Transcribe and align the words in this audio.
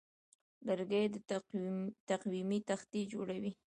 لرګی 0.67 1.05
د 1.11 1.15
تقویمو 2.09 2.57
تختې 2.69 3.01
جوړوي. 3.11 3.51